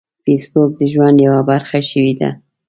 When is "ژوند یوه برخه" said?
0.93-1.79